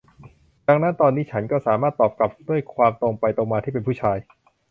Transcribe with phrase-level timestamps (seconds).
[0.67, 4.17] ดังนั้นตอนนี้ฉันก็สามารถตอบกลับด้วยความตรงไปตรงมาที่เป็นผู้ชาย